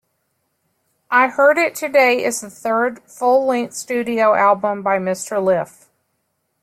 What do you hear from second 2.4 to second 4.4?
the third full-length studio